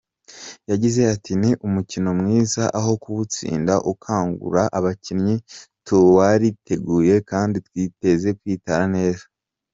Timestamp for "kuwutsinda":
3.01-3.73